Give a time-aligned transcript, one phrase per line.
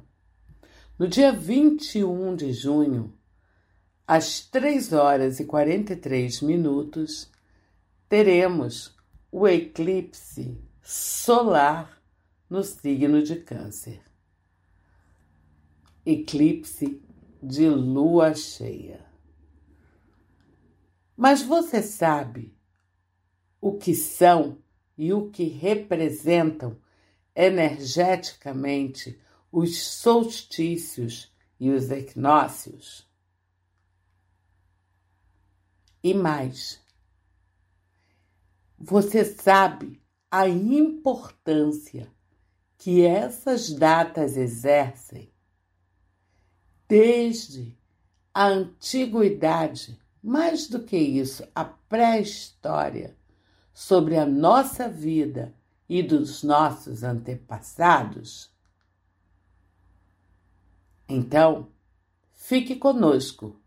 [0.98, 3.12] No dia 21 de junho,
[4.06, 7.30] às 3 horas e 43 minutos,
[8.08, 8.94] teremos
[9.30, 12.03] o eclipse solar
[12.48, 14.02] no signo de Câncer.
[16.04, 17.02] Eclipse
[17.42, 19.04] de lua cheia.
[21.16, 22.56] Mas você sabe
[23.60, 24.58] o que são
[24.96, 26.76] e o que representam
[27.34, 33.08] energeticamente os solstícios e os equinócios?
[36.02, 36.82] E mais,
[38.78, 42.13] você sabe a importância
[42.76, 45.32] que essas datas exercem
[46.88, 47.76] desde
[48.32, 53.16] a antiguidade, mais do que isso, a pré-história,
[53.72, 55.54] sobre a nossa vida
[55.88, 58.52] e dos nossos antepassados?
[61.08, 61.68] Então,
[62.32, 63.60] fique conosco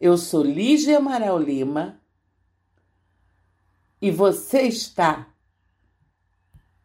[0.00, 2.00] eu sou Lígia Amaral Lima
[4.00, 5.29] e você está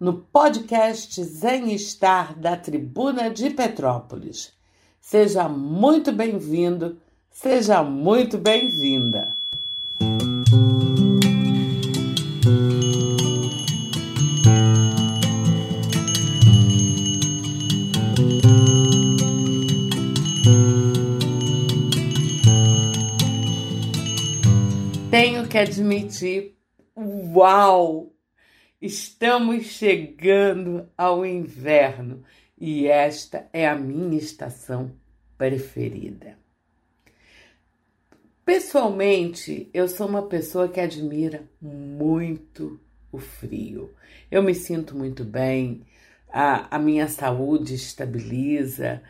[0.05, 4.53] no podcast Zen Estar da Tribuna de Petrópolis.
[5.01, 6.99] Seja muito bem-vindo,
[7.31, 9.35] seja muito bem-vinda.
[25.09, 26.55] tenho que admitir,
[27.33, 28.14] uau!
[28.85, 32.21] Estamos chegando ao inverno
[32.55, 34.91] e esta é a minha estação
[35.35, 36.37] preferida.
[38.45, 42.79] Pessoalmente, eu sou uma pessoa que admira muito
[43.11, 43.91] o frio.
[44.29, 45.81] Eu me sinto muito bem,
[46.29, 49.01] a, a minha saúde estabiliza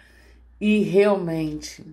[0.57, 1.85] e realmente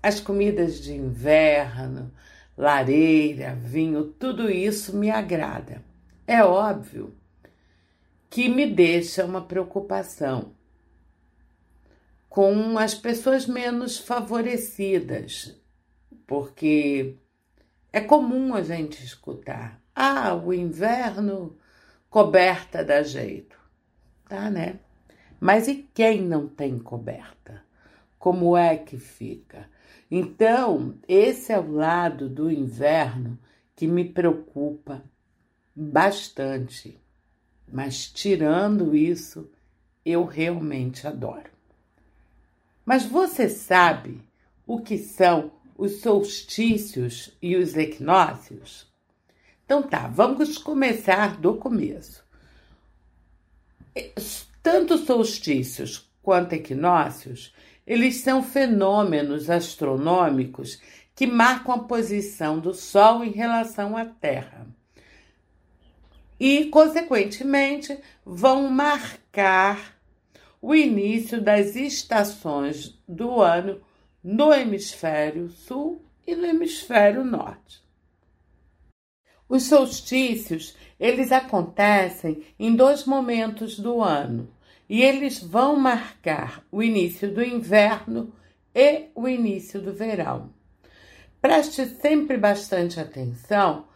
[0.00, 2.08] as comidas de inverno,
[2.56, 5.82] lareira, vinho, tudo isso me agrada.
[6.26, 7.14] É óbvio
[8.28, 10.52] que me deixa uma preocupação
[12.28, 15.56] com as pessoas menos favorecidas,
[16.26, 17.16] porque
[17.92, 21.56] é comum a gente escutar: ah, o inverno
[22.10, 23.56] coberta dá jeito.
[24.28, 24.80] Tá, né?
[25.38, 27.62] Mas e quem não tem coberta?
[28.18, 29.70] Como é que fica?
[30.10, 33.38] Então, esse é o lado do inverno
[33.76, 35.04] que me preocupa
[35.76, 36.98] bastante.
[37.70, 39.50] Mas tirando isso,
[40.04, 41.50] eu realmente adoro.
[42.84, 44.22] Mas você sabe
[44.66, 48.86] o que são os solstícios e os equinócios?
[49.64, 52.24] Então tá, vamos começar do começo.
[54.62, 57.52] Tanto solstícios quanto equinócios
[57.86, 60.80] eles são fenômenos astronômicos
[61.14, 64.66] que marcam a posição do Sol em relação à Terra.
[66.38, 69.96] E, consequentemente, vão marcar
[70.60, 73.80] o início das estações do ano
[74.22, 77.80] no hemisfério sul e no hemisfério norte.
[79.48, 84.48] Os solstícios, eles acontecem em dois momentos do ano
[84.88, 88.32] e eles vão marcar o início do inverno
[88.74, 90.50] e o início do verão.
[91.40, 93.86] Preste sempre bastante atenção,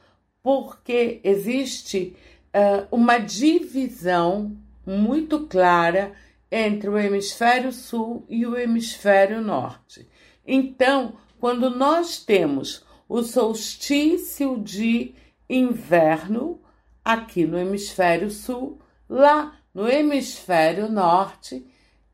[0.42, 2.16] porque existe
[2.54, 4.56] uh, uma divisão
[4.86, 6.12] muito clara
[6.50, 10.08] entre o hemisfério sul e o hemisfério norte.
[10.46, 15.14] Então, quando nós temos o solstício de
[15.48, 16.60] inverno
[17.04, 21.64] aqui no hemisfério sul, lá no hemisfério norte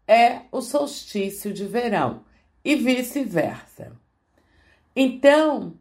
[0.07, 2.25] é o solstício de verão
[2.65, 3.93] e vice-versa.
[4.95, 5.75] Então,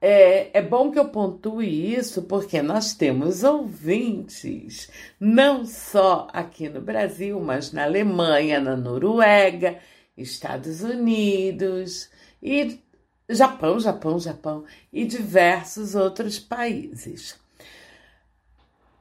[0.00, 6.80] é, é bom que eu pontue isso porque nós temos ouvintes, não só aqui no
[6.80, 9.78] Brasil, mas na Alemanha, na Noruega,
[10.16, 12.10] Estados Unidos
[12.42, 12.80] e
[13.28, 17.38] Japão, Japão, Japão e diversos outros países.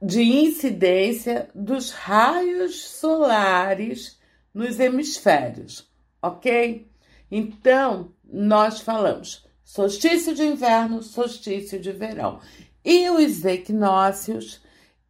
[0.02, 4.20] de incidência dos raios solares
[4.54, 5.90] nos hemisférios,
[6.22, 6.90] ok?
[7.30, 12.40] Então, nós falamos solstício de inverno, solstício de verão.
[12.84, 14.62] E os equinócios,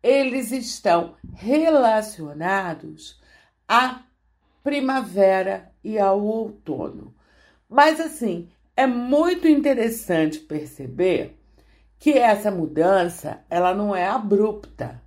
[0.03, 3.21] eles estão relacionados
[3.67, 4.01] à
[4.63, 7.13] primavera e ao outono.
[7.69, 11.38] Mas assim, é muito interessante perceber
[11.99, 15.01] que essa mudança ela não é abrupta,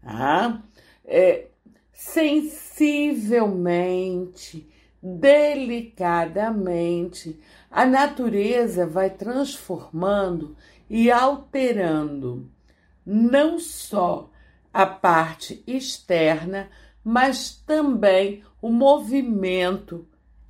[0.00, 0.62] tá?
[1.04, 1.48] É,
[1.92, 4.66] sensivelmente,
[5.02, 7.38] delicadamente,
[7.70, 10.56] a natureza vai transformando
[10.88, 12.50] e alterando
[13.04, 14.30] não só
[14.72, 16.70] a parte externa,
[17.04, 20.06] mas também o movimento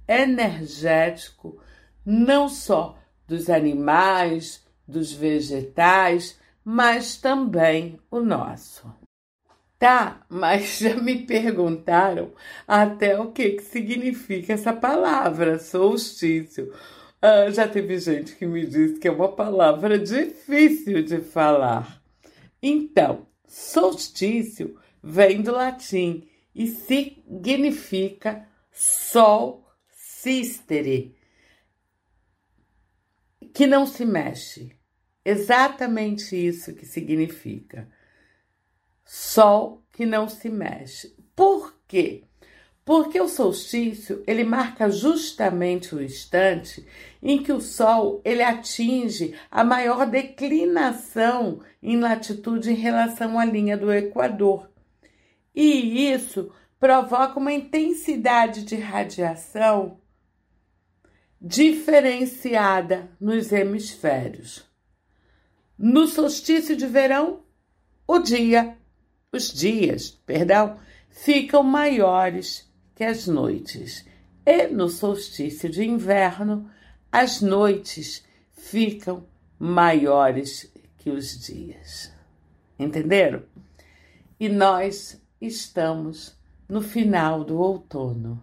[0.07, 1.59] energético,
[2.05, 8.93] não só dos animais, dos vegetais, mas também o nosso.
[9.79, 12.31] Tá, mas já me perguntaram
[12.69, 16.73] até o que, que significa essa palavra, solstício.
[17.21, 22.03] Ah, já teve gente que me disse que é uma palavra difícil de falar.
[22.63, 29.67] Então, solstício vem do latim e significa sol
[30.23, 31.17] sistere,
[33.53, 34.77] que não se mexe.
[35.25, 37.89] Exatamente isso que significa.
[39.05, 41.15] Sol que não se mexe.
[41.37, 42.25] Por quê?
[42.85, 46.85] Porque o solstício, ele marca justamente o instante
[47.23, 53.77] em que o sol ele atinge a maior declinação em latitude em relação à linha
[53.77, 54.69] do equador.
[55.55, 56.51] E isso
[56.81, 60.01] provoca uma intensidade de radiação
[61.45, 64.65] diferenciada nos hemisférios.
[65.77, 67.41] No solstício de verão,
[68.07, 68.79] o dia,
[69.33, 70.79] os dias, perdão,
[71.11, 74.07] ficam maiores que as noites.
[74.47, 76.71] E no solstício de inverno,
[77.11, 79.27] as noites ficam
[79.59, 82.13] maiores que os dias.
[82.79, 83.43] Entenderam?
[84.39, 88.41] E nós estamos no final do outono,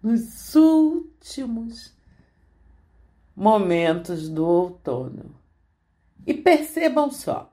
[0.00, 1.98] nos últimos
[3.40, 5.34] momentos do outono.
[6.26, 7.50] E percebam só,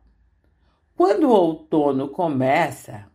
[0.98, 3.10] quando o outono começa,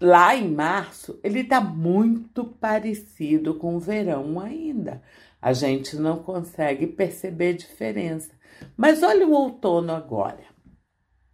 [0.00, 5.02] lá em março, ele está muito parecido com o verão ainda.
[5.42, 8.32] A gente não consegue perceber diferença.
[8.74, 10.44] Mas olha o outono agora,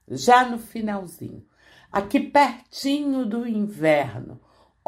[0.08, 1.46] já no finalzinho,
[1.92, 4.40] aqui pertinho do inverno.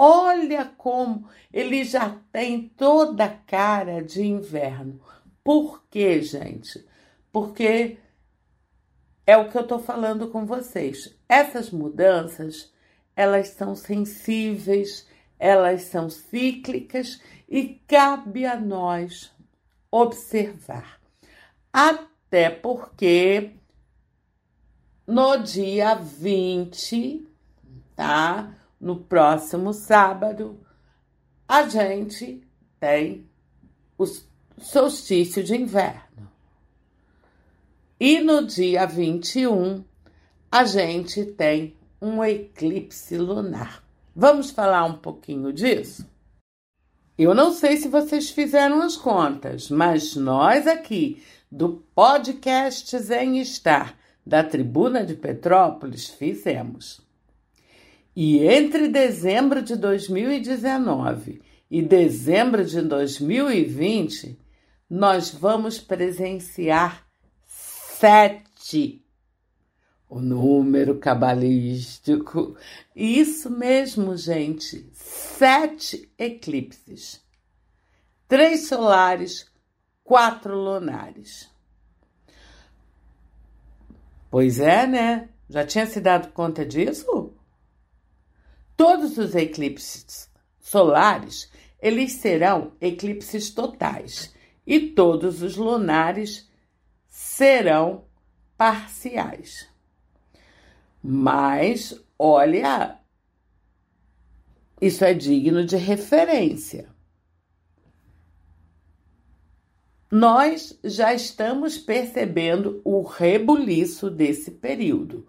[0.03, 4.99] Olha como ele já tem toda a cara de inverno.
[5.45, 6.83] Por quê, gente?
[7.31, 7.99] Porque
[9.27, 11.15] é o que eu estou falando com vocês.
[11.29, 12.73] Essas mudanças,
[13.15, 15.07] elas são sensíveis,
[15.39, 19.31] elas são cíclicas e cabe a nós
[19.91, 20.99] observar.
[21.71, 23.51] Até porque
[25.07, 27.29] no dia 20,
[27.95, 28.55] tá?
[28.81, 30.59] No próximo sábado,
[31.47, 32.43] a gente
[32.79, 33.29] tem
[33.99, 34.05] o
[34.59, 36.31] solstício de inverno.
[37.99, 39.85] E no dia 21,
[40.51, 43.85] a gente tem um eclipse lunar.
[44.17, 46.09] Vamos falar um pouquinho disso?
[47.19, 51.23] Eu não sei se vocês fizeram as contas, mas nós aqui
[51.53, 57.10] do podcast Zen Estar da Tribuna de Petrópolis fizemos.
[58.15, 64.39] E entre dezembro de 2019 e dezembro de 2020,
[64.89, 67.07] nós vamos presenciar
[67.47, 69.05] sete,
[70.09, 72.57] o número cabalístico.
[72.97, 77.23] Isso mesmo, gente, sete eclipses.
[78.27, 79.47] Três solares,
[80.03, 81.49] quatro lunares.
[84.31, 85.29] Pois é, né?
[85.49, 87.20] Já tinha se dado conta disso?
[88.81, 94.35] Todos os eclipses solares, eles serão eclipses totais
[94.67, 96.51] e todos os lunares
[97.07, 98.07] serão
[98.57, 99.69] parciais.
[101.03, 102.99] Mas, olha,
[104.81, 106.89] isso é digno de referência.
[110.11, 115.29] Nós já estamos percebendo o rebuliço desse período,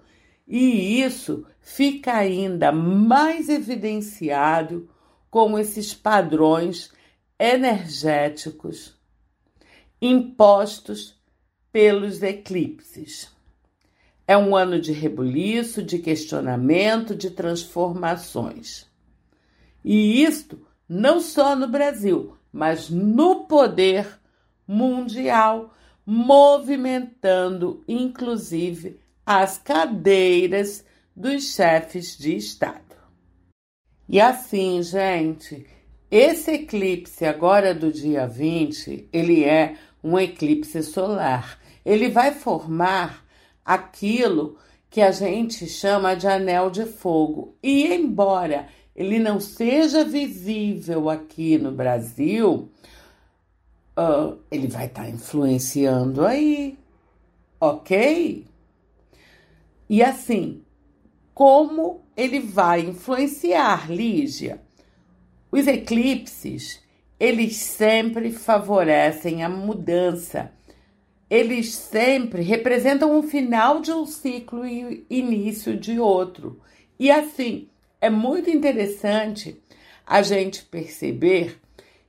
[0.54, 4.90] e isso fica ainda mais evidenciado
[5.30, 6.92] com esses padrões
[7.40, 9.00] energéticos
[10.02, 11.18] impostos
[11.72, 13.32] pelos eclipses.
[14.28, 18.86] É um ano de rebuliço, de questionamento, de transformações.
[19.86, 24.20] E isto não só no Brasil, mas no poder
[24.68, 25.74] mundial,
[26.06, 30.84] movimentando inclusive as cadeiras
[31.16, 32.82] dos chefes de Estado.
[34.08, 35.66] E assim, gente,
[36.10, 41.60] esse eclipse agora do dia 20, ele é um eclipse solar.
[41.86, 43.26] Ele vai formar
[43.64, 44.58] aquilo
[44.90, 47.56] que a gente chama de anel de fogo.
[47.64, 52.70] E embora ele não seja visível aqui no Brasil,
[53.98, 56.78] uh, ele vai estar tá influenciando aí,
[57.60, 58.46] ok?
[59.92, 60.64] E assim,
[61.34, 64.62] como ele vai influenciar, Lígia?
[65.52, 66.82] Os eclipses,
[67.20, 70.50] eles sempre favorecem a mudança.
[71.30, 76.62] Eles sempre representam o final de um ciclo e início de outro.
[76.98, 77.68] E assim,
[78.00, 79.62] é muito interessante
[80.08, 81.60] a gente perceber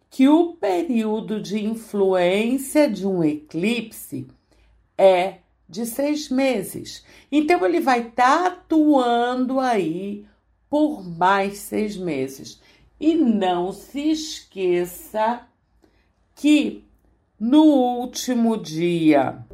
[0.09, 4.29] que o período de influência de um eclipse
[4.97, 5.42] é
[5.73, 7.03] de seis meses.
[7.31, 10.27] Então, ele vai estar tá atuando aí
[10.69, 12.61] por mais seis meses.
[13.01, 15.49] E não se esqueça
[16.35, 16.85] que
[17.41, 19.45] no último dia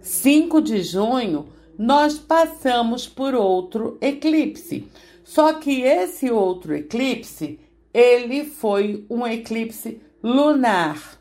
[0.00, 1.46] 5 de junho
[1.78, 4.88] nós passamos por outro eclipse.
[5.24, 7.60] Só que esse outro eclipse,
[7.94, 11.20] ele foi um eclipse lunar.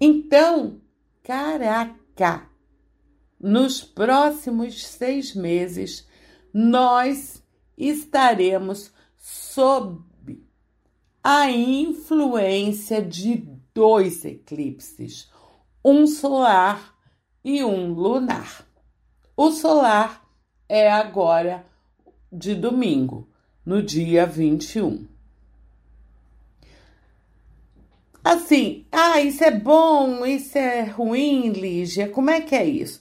[0.00, 0.80] Então,
[1.22, 2.48] caraca,
[3.40, 6.06] nos próximos seis meses
[6.52, 7.42] nós
[7.76, 10.02] estaremos sob
[11.22, 15.30] a influência de dois eclipses,
[15.84, 16.94] um solar
[17.44, 18.66] e um lunar.
[19.36, 20.24] O solar
[20.68, 21.64] é agora
[22.32, 23.28] de domingo,
[23.64, 25.06] no dia 21.
[28.24, 33.00] Assim, ah, isso é bom, isso é ruim, Lígia, como é que é isso?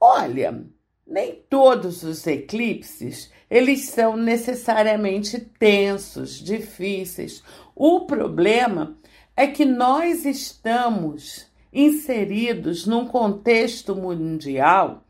[0.00, 0.64] Olha,
[1.06, 7.42] nem todos os eclipses, eles são necessariamente tensos, difíceis.
[7.76, 8.96] O problema
[9.36, 15.04] é que nós estamos inseridos num contexto mundial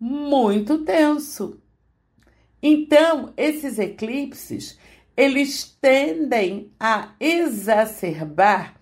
[0.00, 1.60] muito tenso.
[2.62, 4.78] Então, esses eclipses,
[5.16, 8.74] eles tendem a exacerbar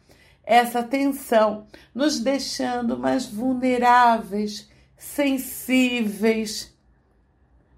[0.45, 4.69] essa tensão, nos deixando mais vulneráveis,
[5.03, 6.73] sensíveis.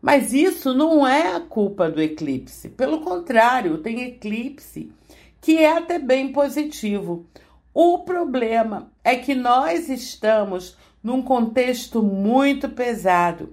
[0.02, 2.68] Mas isso não é a culpa do eclipse.
[2.68, 4.92] Pelo contrário, tem eclipse
[5.40, 7.26] que é até bem positivo.
[7.72, 13.52] O problema é que nós estamos num contexto muito pesado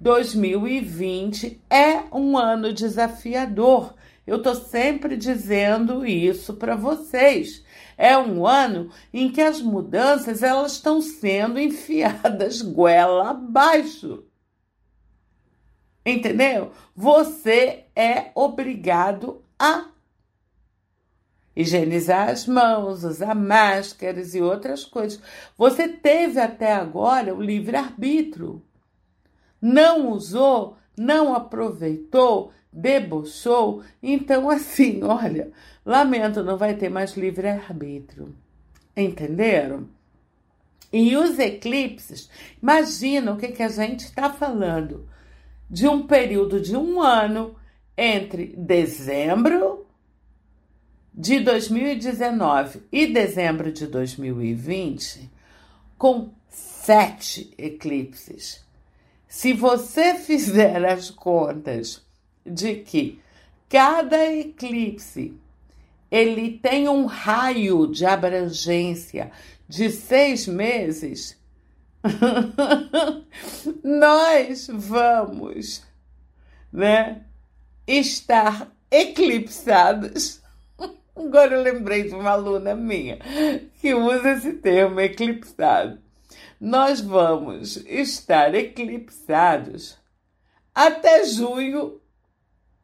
[0.00, 3.94] 2020 é um ano desafiador.
[4.26, 7.64] Eu tô sempre dizendo isso para vocês.
[7.96, 14.24] É um ano em que as mudanças elas estão sendo enfiadas goela abaixo.
[16.04, 16.72] Entendeu?
[16.94, 19.88] Você é obrigado a
[21.56, 25.20] higienizar as mãos, usar máscaras e outras coisas.
[25.56, 28.62] Você teve até agora o livre-arbítrio
[29.60, 33.82] não usou, não aproveitou, debochou.
[34.02, 35.50] Então, assim, olha,
[35.84, 38.34] lamento, não vai ter mais livre-arbítrio.
[38.96, 39.88] Entenderam?
[40.92, 42.30] E os eclipses,
[42.62, 45.08] imagina o que, que a gente está falando
[45.68, 47.56] de um período de um ano
[47.98, 49.84] entre dezembro
[51.12, 55.30] de 2019 e dezembro de 2020,
[55.98, 58.64] com sete eclipses.
[59.26, 62.05] Se você fizer as contas
[62.46, 63.20] de que
[63.68, 65.34] cada eclipse
[66.10, 69.32] ele tem um raio de abrangência
[69.68, 71.36] de seis meses,
[73.82, 75.82] nós vamos,
[76.72, 77.22] né,
[77.86, 80.40] estar eclipsados.
[81.16, 83.18] Agora eu lembrei de uma aluna minha
[83.80, 85.98] que usa esse termo eclipsado
[86.60, 89.98] nós vamos estar eclipsados
[90.74, 92.00] até junho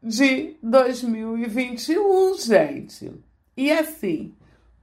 [0.02, 3.12] de 2021, gente.
[3.56, 4.34] E assim,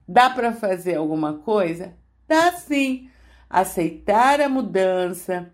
[0.07, 1.93] dá para fazer alguma coisa?
[2.27, 3.09] Dá sim.
[3.49, 5.51] Aceitar a mudança,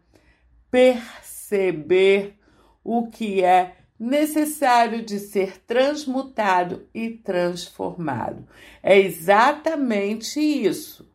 [0.70, 2.38] perceber
[2.84, 8.46] o que é necessário de ser transmutado e transformado.
[8.84, 11.10] É exatamente isso.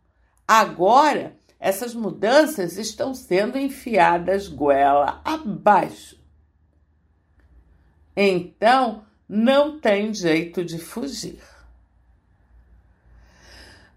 [0.48, 6.19] Agora, essas mudanças estão sendo enfiadas goela abaixo.
[8.22, 11.42] Então, não tem jeito de fugir.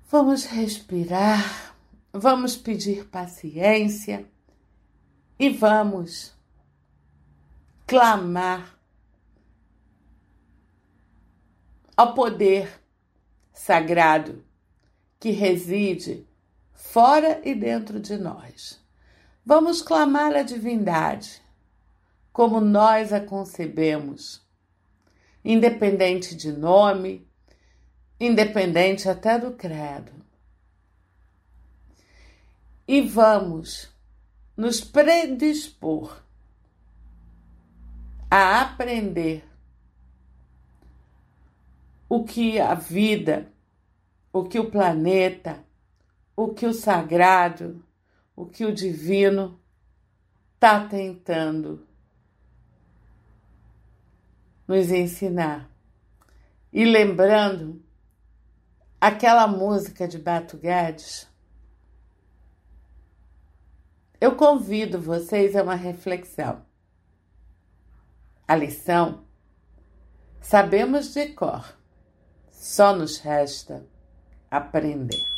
[0.10, 1.76] Vamos respirar,
[2.14, 4.26] vamos pedir paciência
[5.38, 6.34] e vamos
[7.86, 8.80] clamar
[11.98, 12.82] ao poder
[13.52, 14.42] sagrado
[15.20, 16.26] que reside
[16.72, 18.82] fora e dentro de nós.
[19.46, 21.43] Vamos clamar a divindade
[22.34, 24.44] como nós a concebemos,
[25.46, 27.30] independente de nome,
[28.20, 30.12] independente até do credo.
[32.88, 33.94] E vamos
[34.58, 36.24] nos predispor
[38.30, 39.46] a aprender
[42.10, 43.54] o que a vida,
[44.32, 45.64] o que o planeta,
[46.36, 47.86] o que o sagrado,
[48.36, 49.60] o que o divino
[50.56, 51.93] está tentando
[54.68, 55.70] nos ensinar.
[56.72, 57.84] E lembrando
[59.00, 61.28] aquela música de Bato Guedes,
[64.20, 66.66] eu convido vocês a uma reflexão.
[68.48, 69.26] A lição
[70.42, 71.78] sabemos de cor,
[72.52, 73.86] só nos resta
[74.50, 75.33] aprender.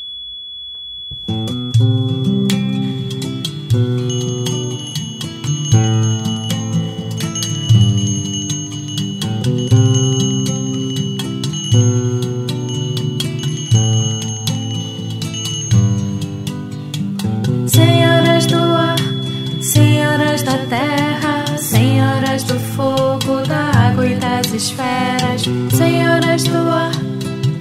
[24.55, 26.91] Esferas, senhoras do ar,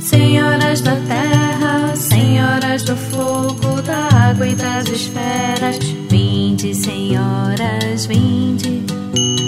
[0.00, 5.78] senhoras da terra, senhoras do fogo, da água e das esferas.
[6.08, 8.82] Vinde, senhoras, vinde,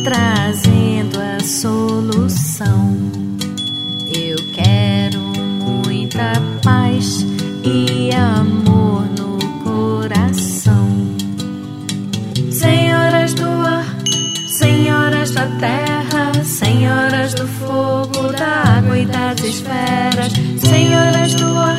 [0.04, 2.96] trazendo a solução.
[4.12, 7.24] Eu quero muita paz
[7.64, 8.55] e amor
[21.26, 21.76] senhoras do ar,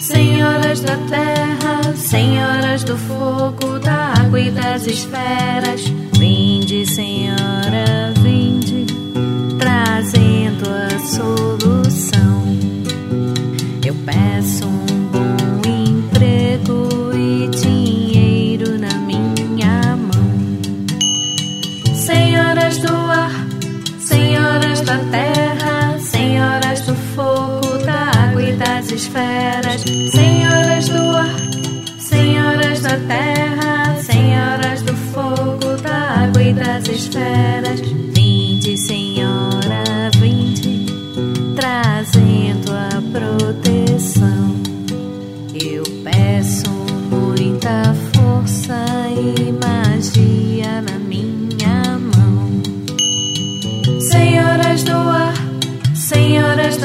[0.00, 5.82] senhoras da terra, senhoras do fogo, da água e das esferas.
[6.18, 7.35] Vinde, Senhora,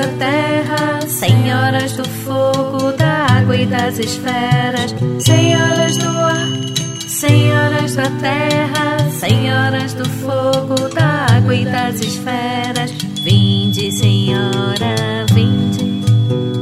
[0.02, 6.48] da terra, senhoras do fogo, da água e das esferas, senhoras do ar,
[7.08, 12.90] senhoras da terra, senhoras do fogo, da água e das esferas.
[13.22, 16.02] Vinde, Senhora, vinde,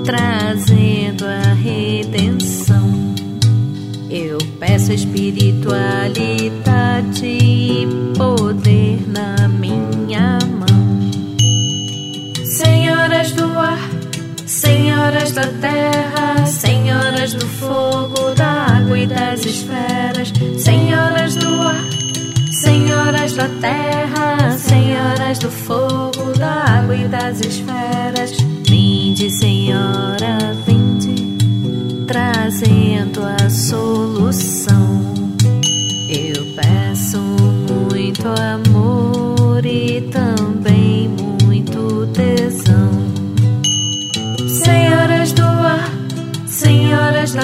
[0.03, 3.15] trazendo a redenção.
[4.09, 8.78] Eu peço espiritualidade e poder
[15.39, 21.85] da terra, senhoras do fogo, da água e das esferas, senhoras do ar,
[22.51, 28.31] senhoras da terra, senhoras do fogo, da água e das esferas.
[28.67, 31.37] Vinde, Senhora, vinde,
[32.05, 34.99] trazendo a solução.
[36.09, 38.68] Eu peço muito amor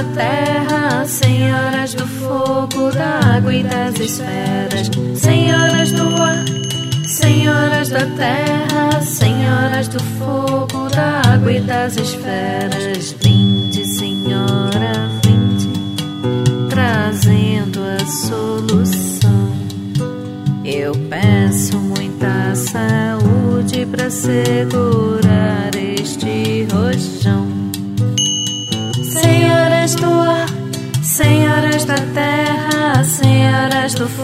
[0.03, 6.45] terra, senhoras do fogo, da água e das esferas, senhoras do ar,
[7.07, 13.15] senhoras da terra, senhoras do fogo, da água e das esferas.
[13.21, 15.69] Vinde, Senhora, vinde,
[16.69, 19.05] trazendo a solução.
[20.63, 25.14] Eu peço muita saúde para segurar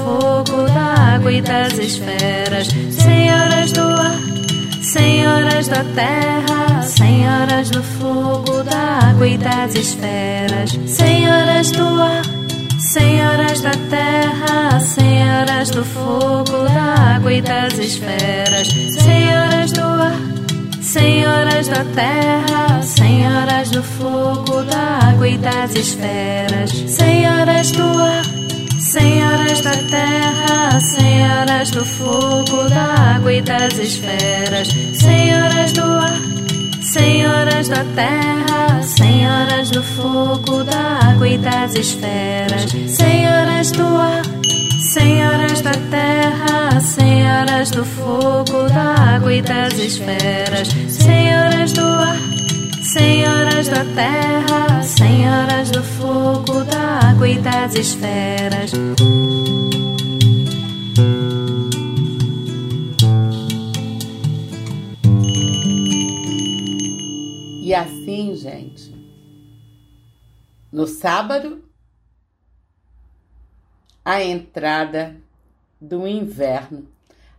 [0.03, 4.19] fogo, da água e das esferas, senhoras do ar,
[4.81, 12.41] senhoras da terra, senhoras do fogo, da água e das esferas, senhoras do ar.
[12.91, 20.19] Senhoras da terra, senhoras do fogo, da água e das esferas, senhoras do ar,
[20.81, 28.30] senhoras da terra, senhoras do fogo, da água e das esferas, senhoras do ar,
[28.91, 36.21] senhoras da terra, senhoras do fogo, da água e das esferas, senhoras do ar.
[36.81, 44.23] Senhoras da terra, senhoras do fogo, da água e das esferas, senhoras do ar,
[44.93, 52.17] senhoras da terra, senhoras do fogo, da água e das esferas, senhoras do ar,
[52.91, 58.71] senhoras da terra, senhoras do fogo, da água e das esferas.
[67.63, 68.93] E assim, gente,
[70.69, 71.63] no sábado,
[74.03, 75.15] a entrada
[75.79, 76.85] do inverno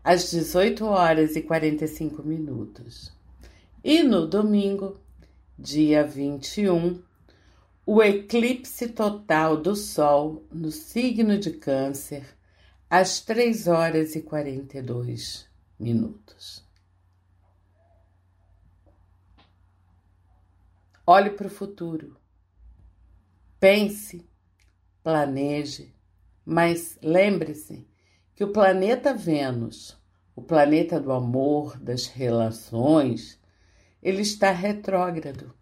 [0.03, 3.13] às 18 horas e 45 minutos.
[3.85, 4.97] E no domingo,
[5.59, 7.03] dia 21,
[7.85, 12.25] o eclipse total do Sol no signo de Câncer
[12.89, 16.65] às 3 horas e 42 minutos.
[21.07, 22.17] Olhe para o futuro.
[23.59, 24.25] Pense,
[25.03, 25.93] planeje,
[26.45, 27.87] mas lembre-se
[28.35, 29.97] que o planeta Vênus,
[30.35, 33.39] o planeta do amor, das relações,
[34.03, 35.55] ele está retrógrado.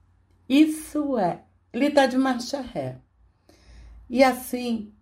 [0.49, 2.99] Isso é, ele está de marcha ré.
[4.09, 4.93] E assim,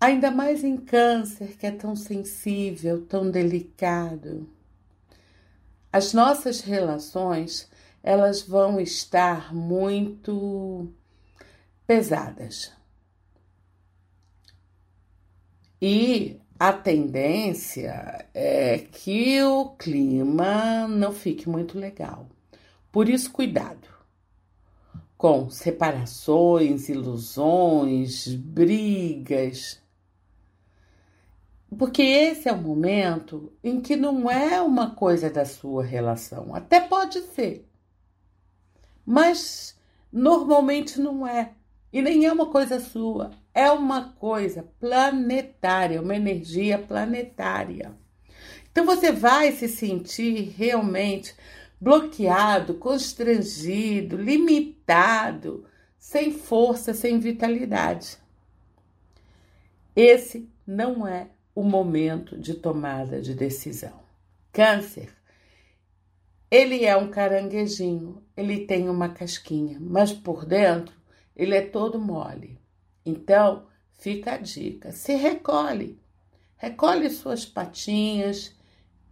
[0.00, 4.48] ainda mais em Câncer, que é tão sensível, tão delicado,
[5.92, 7.68] as nossas relações
[8.02, 10.88] elas vão estar muito
[11.86, 12.72] pesadas.
[15.80, 22.28] E a tendência é que o clima não fique muito legal.
[22.90, 23.98] Por isso, cuidado
[25.18, 29.82] com separações, ilusões, brigas.
[31.76, 36.54] Porque esse é o momento em que não é uma coisa da sua relação.
[36.54, 37.68] Até pode ser,
[39.04, 39.76] mas
[40.10, 41.52] normalmente não é.
[41.92, 47.92] E nem é uma coisa sua, é uma coisa planetária, uma energia planetária.
[48.70, 51.34] Então você vai se sentir realmente
[51.80, 55.64] bloqueado, constrangido, limitado,
[55.98, 58.16] sem força, sem vitalidade.
[59.96, 64.00] Esse não é o momento de tomada de decisão.
[64.52, 65.18] Câncer
[66.50, 70.94] ele é um caranguejinho, ele tem uma casquinha, mas por dentro
[71.36, 72.58] ele é todo mole.
[73.08, 75.98] Então, fica a dica: se recolhe,
[76.58, 78.54] recolhe suas patinhas,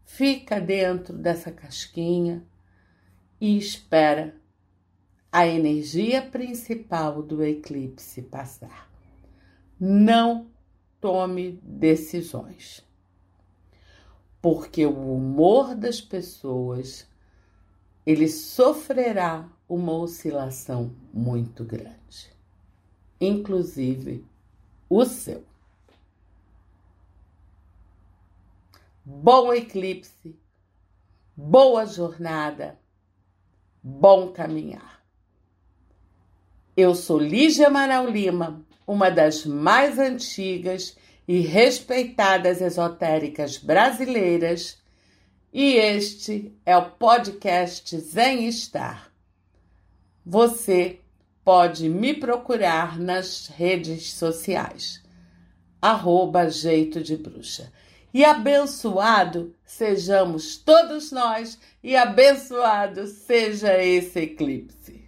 [0.04, 2.44] fica dentro dessa casquinha
[3.40, 4.36] e espera
[5.32, 8.86] a energia principal do eclipse passar.
[9.80, 10.50] Não
[11.00, 12.84] tome decisões,
[14.42, 17.08] porque o humor das pessoas
[18.04, 22.35] ele sofrerá uma oscilação muito grande,
[23.20, 24.24] inclusive
[24.88, 25.44] o seu.
[29.04, 30.36] Bom eclipse,
[31.36, 32.78] boa jornada,
[33.82, 35.00] bom caminhar.
[36.76, 44.78] Eu sou Lígia Amaral Lima, uma das mais antigas e respeitadas esotéricas brasileiras
[45.58, 49.10] e este é o podcast Zen Estar.
[50.22, 51.00] Você
[51.46, 55.00] pode me procurar nas redes sociais,
[55.80, 57.72] arroba Jeito de Bruxa.
[58.12, 65.05] E abençoado sejamos todos nós e abençoado seja esse eclipse.